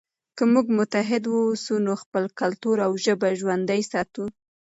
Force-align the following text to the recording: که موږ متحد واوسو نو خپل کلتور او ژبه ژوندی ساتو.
که 0.37 0.43
موږ 0.53 0.65
متحد 0.77 1.23
واوسو 1.27 1.73
نو 1.85 1.93
خپل 2.03 2.23
کلتور 2.39 2.77
او 2.85 2.91
ژبه 3.05 3.29
ژوندی 3.39 3.81
ساتو. 3.91 4.23